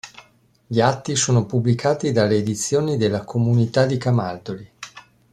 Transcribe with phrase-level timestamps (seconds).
[0.65, 4.71] Gli Atti sono pubblicati dalle Edizioni della Comunità di Camaldoli.